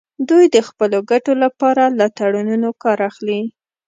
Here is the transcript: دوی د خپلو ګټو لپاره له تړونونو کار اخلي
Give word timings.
دوی 0.29 0.45
د 0.55 0.57
خپلو 0.67 0.97
ګټو 1.11 1.31
لپاره 1.43 1.83
له 1.99 2.05
تړونونو 2.17 2.69
کار 2.83 2.99
اخلي 3.09 3.41